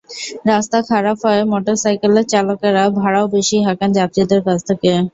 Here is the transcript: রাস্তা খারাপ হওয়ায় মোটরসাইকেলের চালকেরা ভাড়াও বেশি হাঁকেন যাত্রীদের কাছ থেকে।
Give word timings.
রাস্তা 0.49 0.77
খারাপ 0.89 1.17
হওয়ায় 1.21 1.45
মোটরসাইকেলের 1.51 2.25
চালকেরা 2.33 2.83
ভাড়াও 2.99 3.25
বেশি 3.35 3.57
হাঁকেন 3.65 3.89
যাত্রীদের 3.97 4.41
কাছ 4.47 4.59
থেকে। 4.69 4.91